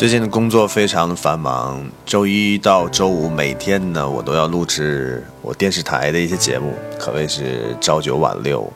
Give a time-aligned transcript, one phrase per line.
[0.00, 8.66] 最近的工作非常的繁忙，周一到周五每天呢，我都要录制我电视台的一些节目，可谓是朝九晚六。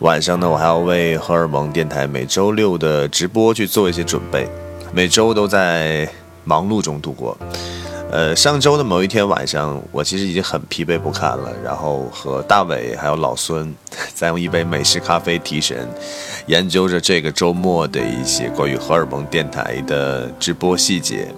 [0.00, 4.48] 晚上呢，我还要为荷尔蒙电台每周六的直播去做一些准备，
[4.92, 6.08] 每周都在
[6.42, 7.38] 忙碌中度过。
[8.12, 13.72] 呃，上周的某一天晚上，我其实已经很疲惫不堪了，然后和大伟还有老孙
[14.12, 15.88] 在用一杯美式咖啡提神，
[16.46, 21.28] 研究着这个周末的一些关于荷尔蒙电台的直播细节。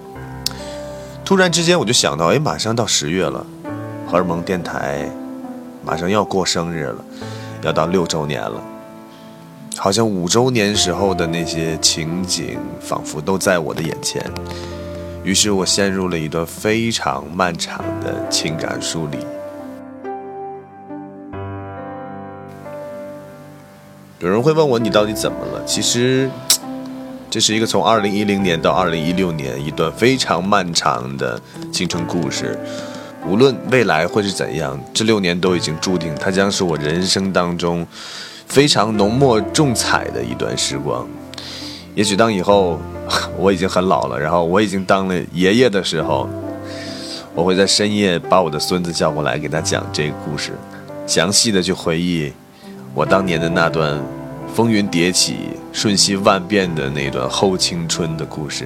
[1.23, 3.45] 突然之间，我就想到，哎，马上到十月了，
[4.07, 5.07] 荷尔蒙电台
[5.85, 7.05] 马上要过生日了，
[7.61, 8.59] 要到六周年了，
[9.77, 14.25] 好像五周年时候的那些情景，仿佛都在我的眼前。
[15.23, 19.17] 于是我陷入了一段非常漫长的情感梳理。
[24.19, 25.63] 有人会问我你到底怎么了？
[25.65, 26.29] 其实，
[27.29, 32.57] 这是一个从二零一零年到二零一六年一段非常漫长的青春故事。
[33.25, 37.87] 无论未来会是怎样，这六年都已经注定，它将是我人生当中
[38.47, 41.07] 非常浓墨重彩的一段时光。
[41.95, 42.79] 也许当以后。
[43.37, 46.27] 我已经很老了，然后我已经当了爷爷的时候，
[47.35, 50.53] 我会在深夜把我的孙子叫过来，给他讲这个故事，
[51.05, 52.31] 详细的去回忆
[52.93, 54.01] 我当年的那段
[54.55, 55.35] 风云迭起、
[55.73, 58.65] 瞬息万变的那段后青春的故事。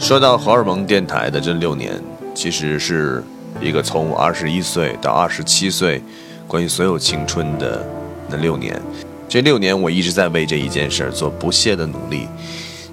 [0.00, 1.94] 说到荷尔蒙电台的这六年，
[2.34, 3.22] 其实是
[3.60, 6.02] 一个从二十一岁到二十七岁，
[6.48, 7.86] 关于所有青春的
[8.28, 8.82] 那六年。
[9.30, 12.26] 这六年，我一直在为这一件事做不懈的努力。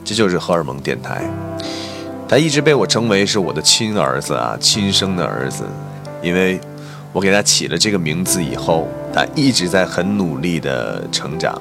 [0.06, 1.28] 这就是荷尔蒙电台，
[2.30, 5.64] 他一直被我称为是我的亲儿子啊，亲生的儿子，
[6.22, 6.60] 因为
[7.12, 11.60] 我给他起了这个名字以后，他一直在很努力的成长，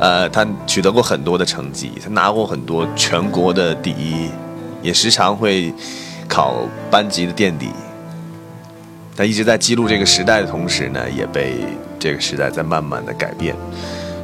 [0.00, 4.30] 呃，他取得过很多的成绩，他拿过很多全国的第一，
[4.80, 5.70] 也时常会
[6.26, 7.68] 考班级的垫底。
[9.14, 11.58] 他一直在记录这个时代的同时呢，也被
[12.04, 13.56] 这个时代在慢慢的改变。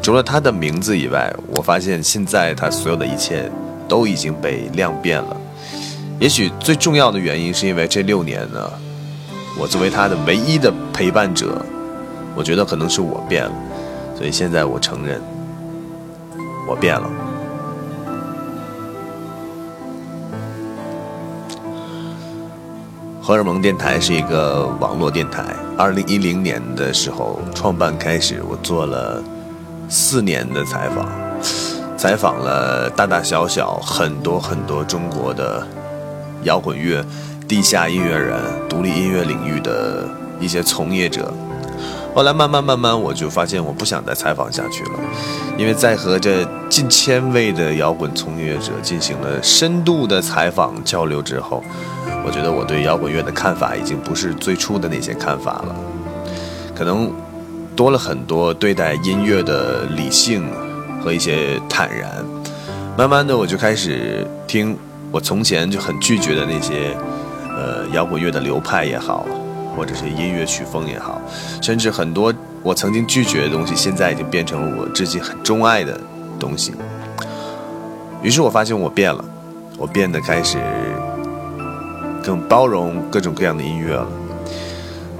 [0.02, 3.50] 除了他的名字以外，我发现现在他所有的一切
[3.88, 5.34] 都已经被量变了。
[6.18, 8.70] 也许最重要的原因是因为这六年呢，
[9.58, 11.64] 我作为他的唯一的陪伴者，
[12.34, 13.52] 我觉得可能是我变了。
[14.14, 15.18] 所以现在我承认，
[16.68, 17.29] 我变了。
[23.22, 25.44] 荷尔蒙电台是一个网络电台，
[25.76, 29.22] 二零一零年的时候创办开始，我做了。
[29.92, 31.08] 四年的采访，
[31.98, 35.66] 采访了大大小小很多很多中国的
[36.44, 37.04] 摇滚乐、
[37.48, 41.34] 地下音乐人、独立音乐领域的一些从业者。
[42.14, 44.90] 后来慢慢慢慢，我就发现我不想再采访下去了，
[45.56, 51.62] 因为在和这近千位的摇滚从业者进行了深度的采访交流之后，
[52.26, 55.76] 我觉得我对摇滚乐的看法已经不是最初的那些看法了，
[56.76, 57.10] 可能。
[57.76, 60.46] 多了很多对待音乐的理性
[61.02, 62.10] 和一些坦然，
[62.94, 64.76] 慢慢的我就开始听
[65.10, 66.94] 我从前就很拒绝的那些，
[67.56, 69.24] 呃，摇滚乐的流派也好，
[69.76, 71.20] 或者是音乐曲风也好，
[71.62, 72.32] 甚至很多
[72.62, 75.98] 我曾经拒绝的东西，现在已经变成了我至今很钟爱的
[76.38, 76.72] 东西。
[78.22, 79.24] 于是我发现我变了，
[79.78, 80.58] 我变得开始
[82.22, 84.06] 更包容各种各样的音乐了。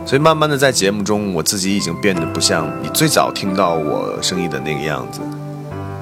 [0.07, 5.21] 所以慢慢的在节目中，我自己已经变得不像你最早听到我声音的那个样子。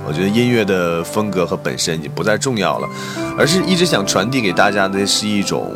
[0.07, 2.89] 我觉得音乐的风格和本身已经不再重要了，
[3.37, 5.71] 而是一直想传递给大家的是一种，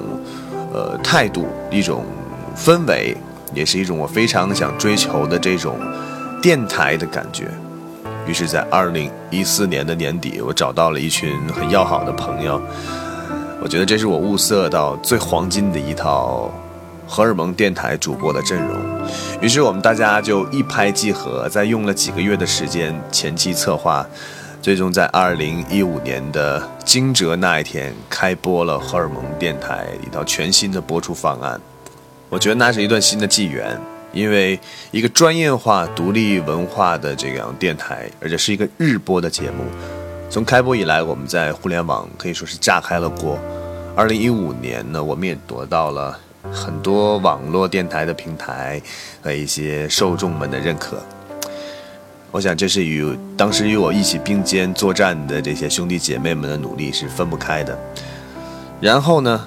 [0.73, 2.03] 呃，态度，一种
[2.57, 3.17] 氛围，
[3.55, 5.79] 也是一种我非常想追求的这种
[6.41, 7.49] 电台的感觉。
[8.27, 12.61] 于是，在二零一四年的年底，我找到了一群很要好的朋友，
[13.61, 16.51] 我觉得这是我物色到最黄金的一套。
[17.05, 18.79] 荷尔蒙电台主播的阵容，
[19.43, 24.07] 于是我们大家就一拍即合，在用了几个月的时间前期策划，
[24.63, 31.61] 最终在二零一五年的惊蛰那一天开播了荷尔蒙电台一套全新的播出方案。
[32.33, 33.79] 我觉得那是一段新的纪元，
[34.11, 34.59] 因为
[34.91, 39.63] 一个专业化、独立文化的这样电台，而且是一个日播的节目。
[40.31, 43.39] 从开播以来，我们在互联网可以说是炸开了锅。
[43.95, 46.19] 二零一五年呢，我们也得到了。
[46.51, 48.81] 很多网络电台的平台
[49.23, 50.97] 和一些受众们的认可，
[52.31, 57.79] 我想这是与当时与我一起并肩作战的这些兄弟姐妹们的努力是分不开的。
[58.81, 59.47] 然后呢，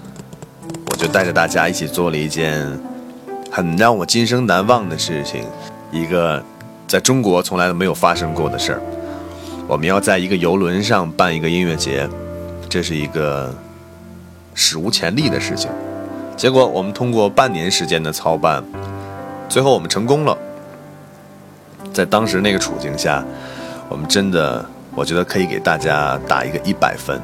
[1.06, 2.68] 就带着大家一起做了一件
[3.52, 5.46] 很让我今生难忘的事情，
[5.92, 6.44] 一个
[6.88, 8.81] 在中国从来都没有发生过的事儿。
[9.68, 12.10] 我们要在一个游轮上办一个音乐节。
[12.68, 13.54] 这是一个
[14.56, 15.69] 史无前例的事情。
[16.36, 18.63] 结果我们通过半年时间的操办，
[19.48, 20.36] 最后我们成功了。
[21.94, 23.24] 在当时那个处境下，
[23.90, 24.66] 我们真的，
[24.96, 27.22] 我觉得可以给大家打一个一百分。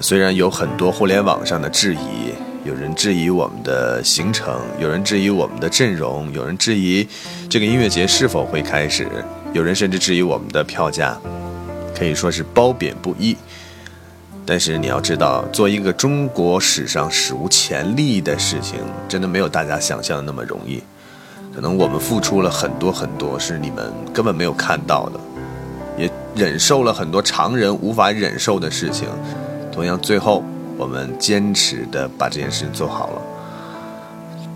[0.00, 2.32] 虽然有很多互联网上的质疑，
[2.64, 7.06] 有人质疑我们的行程，有人质疑我们的阵容，有人质疑
[7.48, 9.08] 这个音乐节是否会开始，
[9.52, 11.18] 有人甚至质疑我们的票价，
[11.96, 13.36] 可以说是褒贬不一。
[14.46, 18.78] 但是你要知道，做一个中国史上史无前例的事情，
[19.08, 20.82] 真的没有大家想象的那么容易。
[21.54, 25.20] 可能我们付出了很多很多，是你们根本没有看到的，
[25.98, 29.08] 也忍受了很多常人无法忍受的事情。
[29.78, 30.42] 同样，最后
[30.76, 33.22] 我们坚持的把这件事情做好了。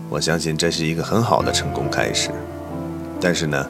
[0.09, 2.29] 我相信这是一个很好的成功开始。
[3.21, 3.65] 但是呢，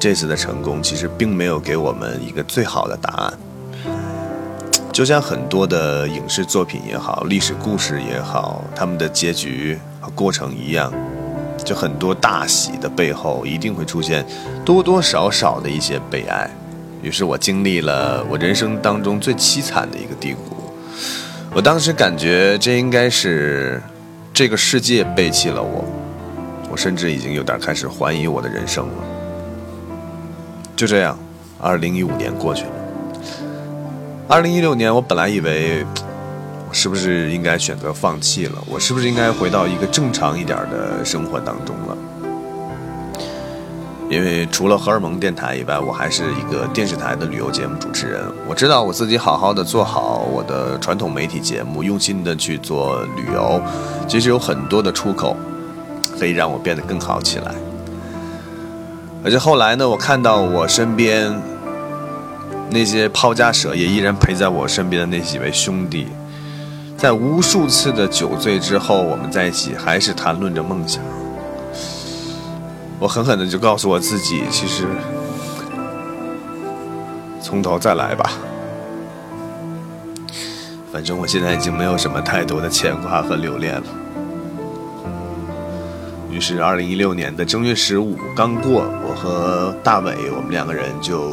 [0.00, 3.34] 这次的成功其实并没有给我们一个最好的答案。
[4.90, 10.90] 就像很多的影视作品也好，历史故事也好，他们的结局和过程一样，
[11.62, 14.24] 就很多大喜的背后一定会出现
[14.64, 16.48] 多多少少的一些悲哀。
[17.02, 20.53] 于是我经历了我人生当中最凄惨的一个低谷。
[21.52, 23.80] 我当时感觉这应该是
[24.32, 25.84] 这个世界背弃了我，
[26.70, 28.94] 我甚至已经有点开始怀疑我的人生了。
[30.74, 31.16] 就这样，
[31.60, 32.70] 二零一五年过去了。
[34.26, 35.84] 二零一六年，我本来以为，
[36.68, 38.62] 我是不是应该选择放弃了？
[38.66, 41.96] 我是不是应该回到一个正常一点的生活当中了？
[44.14, 48.22] 因为除了荷尔蒙电台以外，我还是一个电视台的旅游节目主持人。
[48.48, 53.60] 我知道我自己好好的做好我的传统媒体节目，用心的去做旅游，
[54.06, 55.36] 其实有很多的出口，
[56.18, 57.52] 可以让我变得更好起来。
[59.24, 61.36] 而且后来呢，我看到我身边。
[62.70, 66.08] 那些抛家舍业依然陪在我身边的那几位兄弟，
[66.96, 71.00] 在无数次的酒醉之后，我们在一起还是谈论着梦想。
[73.04, 74.86] 我狠狠的就告诉我自己，其实
[77.38, 78.30] 从头再来吧。
[80.90, 83.82] 反正我现在已经没有什么太多的牵挂和留恋了。
[86.30, 91.30] 于是，二零一六年的正月十五刚过，我和大伟我们两个人就。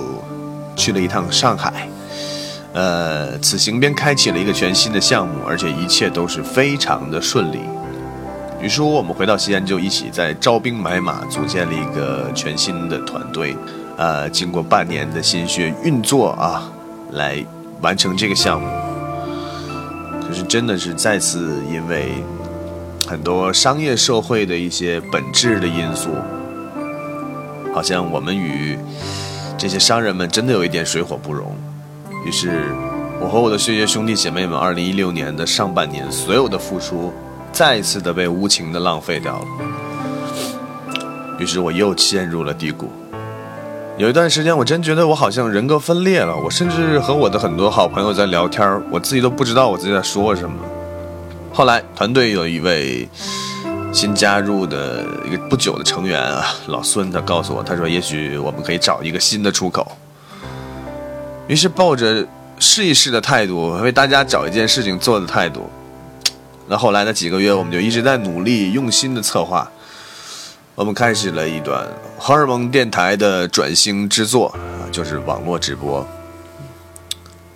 [0.74, 1.88] 去了一趟上海，
[2.74, 7.60] 呃，此行便开启了一个全新的项目，而且一切都是非常的顺利。
[8.62, 13.56] 于是，我们回到西安就一起在招兵买马，组建了一个全新的团队。
[13.98, 16.72] 呃，经过半年的心血运作啊，
[17.12, 17.44] 来
[17.82, 18.68] 完成这个项目。
[20.28, 22.12] 可是，真的是再次因为
[23.08, 26.10] 很多商业社会的一些本质的因素，
[27.74, 28.78] 好像我们与。
[29.58, 31.56] 这些商人们真的有一点水火不容，
[32.26, 32.64] 于是，
[33.20, 37.14] 我和我的血液兄弟姐妹们，二零一六年的上半年所有的付出，
[37.52, 39.46] 再一次的被无情的浪费掉了。
[41.40, 42.92] 于是我又陷入了低谷。
[43.98, 46.36] 有一段时间，我真觉得我好像人格分裂了。
[46.36, 50.56] 我甚至和我的很多好朋友在聊天，我自己都不知道我自己在说什么。
[51.54, 53.10] 后来，团队有一位。
[53.94, 59.86] 新加入的一个不久的成员啊，老孙，他告诉我，他说也许我们可以找一个新的出口。
[61.48, 62.26] 于是抱着
[62.58, 65.70] 试一试的态度，为大家找一件事情做的态度。
[66.72, 69.70] 那后来的几个月，我们就一直在努力、用心的策划。
[70.74, 71.86] 我们开始了一段
[72.18, 74.56] 荷尔蒙电台的转型之作，
[74.90, 76.08] 就是网络直播。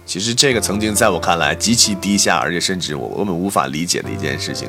[0.05, 4.67] 其实这个曾经在我看来极其低下，而且甚至我根本无法理解的一件事情，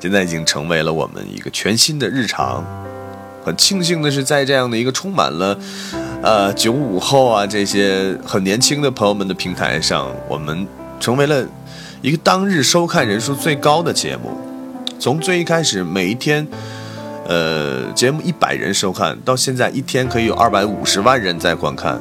[0.00, 2.64] 现在已经成为了我们一个全新的日常。
[3.44, 5.58] 很庆幸的是，在这样的一个充满了，
[6.22, 10.64] 呃九五后啊这些很年轻的朋友们的平台上，我们
[11.00, 11.44] 成为了
[12.00, 14.36] 一个当日收看人数最高的节目。
[15.00, 16.46] 从最一开始每一天，
[17.26, 22.00] 呃节目一百人收看，到现在一天可以有二百五十万人在观看。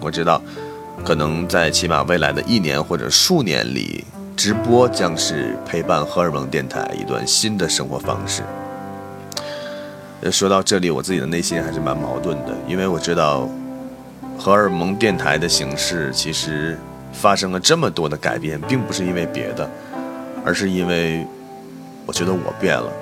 [0.00, 0.42] 我知道。
[1.04, 4.04] 可能在起码未来的一年或者数年里，
[4.36, 8.42] 直播将是陪伴荷尔蒙电台一段新的生活方式。
[10.28, 13.48] 说到这里，我自己的内心还是蛮矛盾的，因为我知道
[14.36, 16.76] 荷尔蒙电台的形式其实
[17.18, 19.68] 发生了这么多的改变，并不是因为别的，
[20.44, 21.26] 而是因为
[22.06, 22.92] 我觉得我变了。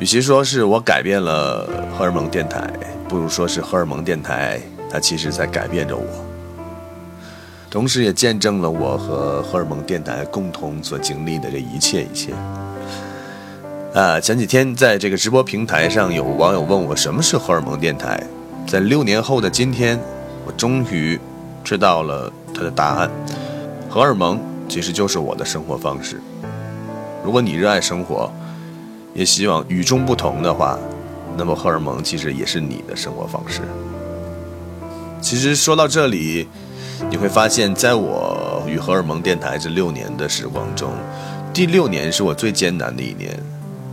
[0.00, 2.68] 与其说是我改变了荷尔蒙电台，
[3.08, 4.60] 不如说是荷尔蒙电台
[4.90, 6.04] 它其实在改变着我。
[7.70, 12.32] 同时，也见证了我和荷尔蒙电台共同所经历的这一切一切。
[13.94, 18.22] 啊，前几天在这个直播平台上，有网友问我什么是荷尔蒙电台，
[18.66, 19.98] 在六年后的今天，
[20.44, 21.18] 我终于
[21.62, 23.10] 知道了他的答案。
[23.88, 26.20] 荷尔蒙其实就是我的生活方式。
[27.24, 28.32] 如果你热爱生活，
[29.14, 30.78] 也希望与众不同的话，
[31.36, 33.60] 那么荷尔蒙其实也是你的生活方式。
[35.20, 36.48] 其实说到这里，
[37.10, 40.90] 你会发现在我与荷尔蒙电台这六年的时光中，
[41.52, 43.38] 第六年是我最艰难的一年。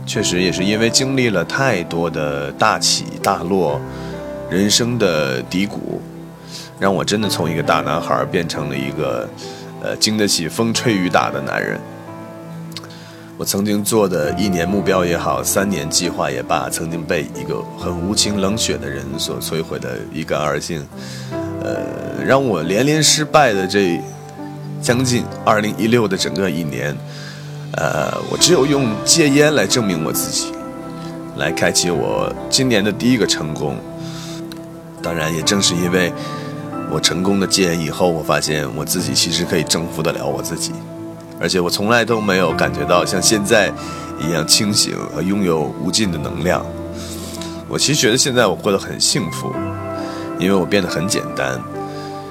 [0.06, 3.80] 确实也是因为经历了太多的大起大落，
[4.50, 6.02] 人生的低谷，
[6.80, 9.28] 让我真的从一个大男孩变成了一个，
[9.82, 11.78] 呃，经得起风吹雨打的男人。
[13.36, 20.86] 我曾经做的一年目标也好，三年计划也罢，曾经被一个很无情冷血的人所摧毁的一干二净，
[21.62, 24.00] 呃，让我连连失败的这
[24.80, 26.96] 将近二零一六的整个一年。
[27.76, 30.52] 呃，我只有用戒烟来证明我自己，
[31.36, 33.76] 来开启我今年的第一个成功。
[35.02, 36.12] 当然，也正是因为
[36.90, 40.72] 我成功的戒烟以后，我发现我自己其实可以征服得了我自己，
[41.40, 43.72] 而且我从来都没有感觉到像现在
[44.20, 46.64] 一样清醒和拥有无尽的能量。
[47.68, 49.52] 我其实觉得现在我过得很幸福，
[50.38, 51.60] 因为我变得很简单，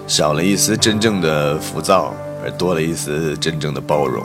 [0.05, 2.13] 少了一丝真正的浮躁，
[2.43, 4.21] 而多了一丝真正的包容。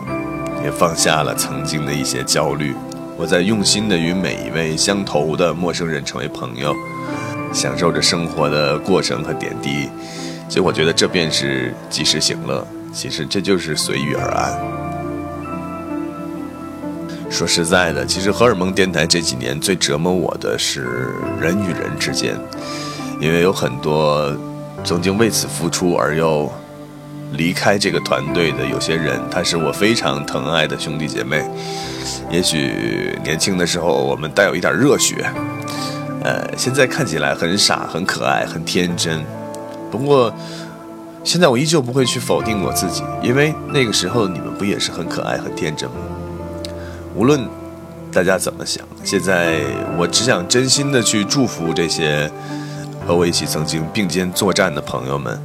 [0.64, 2.74] 也放下了曾经的一些焦虑，
[3.18, 6.74] 我在用心的与每一位相投的陌生人成为朋友，
[7.52, 9.90] 享受着生活的过程和点滴。
[10.54, 14.56] 所以我觉得这便是及时行乐，其实这就是随遇而安。
[17.28, 21.08] 说实在的，其实荷尔蒙电台这几年最折磨我的是
[21.40, 22.38] 人与人之间，
[23.20, 24.32] 因为有很多
[24.84, 26.48] 曾经为此付出而又。
[27.32, 31.44] 离开这个团队的有些人，他是我非常疼爱的兄弟姐妹。
[32.30, 35.28] 也许年轻的时候我们带有一点热血，
[36.22, 39.20] 呃，现在看起来很傻、很可爱、很天真。
[39.98, 40.34] 不过，
[41.22, 45.96] 现在我依旧不会去否定我自己，因为那个时候你们不也是很可爱、很天真吗？
[47.14, 47.48] 无论
[48.12, 49.60] 大家怎么想，现在
[49.96, 52.30] 我只想真心的去祝福这些
[53.06, 55.40] 和我一起曾经并肩作战的朋友们。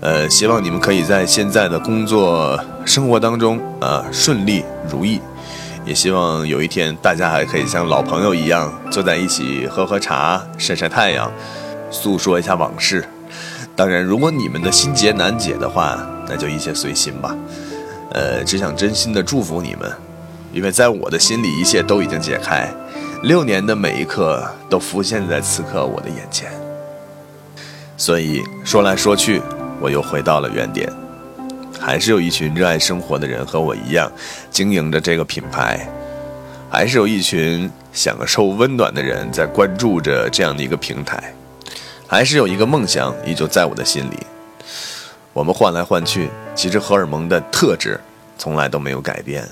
[0.00, 5.20] 呃，希望你们可以在现在的工作生活当中，呃，顺利如意。
[5.84, 11.30] 也希望有一天大家还可以像老朋友一样坐在一起喝喝茶、晒晒太阳，
[11.90, 13.06] 诉说一下往事。
[13.82, 15.98] 当然，如果你们的心结难解的话，
[16.28, 17.36] 那就一切随心吧。
[18.12, 19.90] 呃，只想真心的祝福你们，
[20.52, 22.72] 因为在我的心里，一切都已经解开。
[23.24, 26.48] 六年的每一刻都浮现在此刻我的眼前。
[27.96, 29.42] 所以说来说去。
[29.80, 30.88] 我又回到了原点，
[31.80, 34.08] 还是有一群热爱生活的人和我一样
[34.48, 35.88] 经营着这个品牌，
[36.70, 41.34] 还是有一群享受温暖的人在关注着这样的一个平台，
[42.12, 44.18] 还是有一个梦想依旧在我的心里。
[45.32, 47.98] 我们换来换去，其实荷尔蒙的特质
[48.36, 49.48] 从来都没有改变，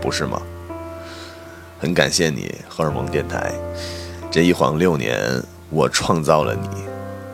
[0.00, 0.42] 不是吗？
[1.78, 3.52] 很感谢你，荷尔蒙电台，
[4.28, 6.68] 这一晃六年，我创造了你，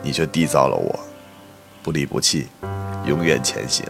[0.03, 0.99] 你却缔造了我。
[1.81, 2.47] 不离不弃，
[3.07, 3.83] 永远前行。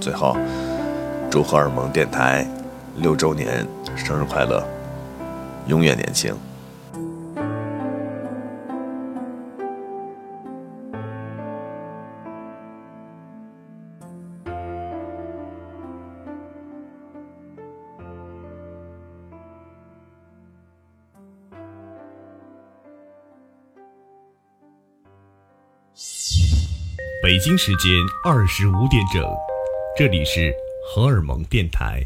[0.00, 0.34] 最后，
[1.30, 2.50] 祝荷尔蒙电台
[2.96, 4.66] 六周年生日快乐，
[5.66, 6.34] 永远年轻。
[27.22, 27.92] 北京时间
[28.24, 29.22] 二十五点整，
[29.94, 30.50] 这里是
[30.88, 32.02] 荷尔蒙电台。